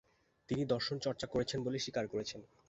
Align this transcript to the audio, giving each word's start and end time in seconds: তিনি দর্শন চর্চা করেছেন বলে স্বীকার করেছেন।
তিনি 0.49 0.63
দর্শন 0.65 0.97
চর্চা 0.99 1.27
করেছেন 1.27 1.59
বলে 1.63 1.77
স্বীকার 1.79 2.05
করেছেন। 2.07 2.41